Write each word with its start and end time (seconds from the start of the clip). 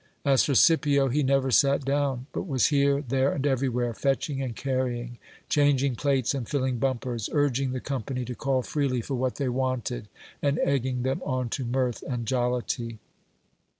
As 0.25 0.43
for 0.43 0.55
Scipio, 0.55 1.09
he 1.09 1.21
never 1.21 1.51
sat 1.51 1.85
down, 1.85 2.25
but 2.31 2.47
was 2.47 2.69
here, 2.69 3.03
there, 3.07 3.33
and 3.33 3.45
everywhere, 3.45 3.93
fetching 3.93 4.41
and 4.41 4.55
carrying, 4.55 5.19
changing 5.47 5.95
plates 5.95 6.33
and 6.33 6.49
filling 6.49 6.79
bumpers, 6.79 7.29
urging 7.31 7.71
the 7.71 7.79
company 7.79 8.25
to 8.25 8.33
call 8.33 8.63
freely 8.63 9.01
for 9.01 9.13
what 9.13 9.35
they 9.35 9.47
wanted, 9.49 10.07
and 10.41 10.57
egging 10.63 11.03
them 11.03 11.21
on 11.23 11.49
to 11.49 11.65
mirth 11.65 12.03
and 12.09 12.25
jollity. 12.25 12.97